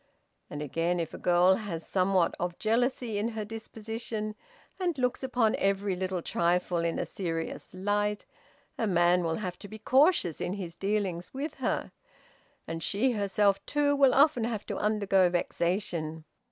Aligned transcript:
And 0.49 0.63
again, 0.63 0.99
if 0.99 1.13
a 1.13 1.19
girl 1.19 1.53
has 1.57 1.85
somewhat 1.87 2.33
of 2.39 2.57
jealousy 2.57 3.19
in 3.19 3.27
her 3.29 3.45
disposition, 3.45 4.33
and 4.79 4.97
looks 4.97 5.21
upon 5.21 5.55
every 5.57 5.95
little 5.95 6.23
trifle 6.23 6.79
in 6.79 6.97
a 6.97 7.05
serious 7.05 7.75
light, 7.75 8.25
a 8.79 8.87
man 8.87 9.23
will 9.23 9.35
have 9.35 9.59
to 9.59 9.67
be 9.67 9.77
cautious 9.77 10.41
in 10.41 10.53
his 10.53 10.75
dealings 10.75 11.35
with 11.35 11.53
her, 11.61 11.91
and 12.67 12.81
she 12.81 13.11
herself, 13.11 13.63
too, 13.67 13.95
will 13.95 14.15
often 14.15 14.43
have 14.45 14.65
to 14.65 14.77
undergo 14.77 15.29
vexation. 15.29 16.23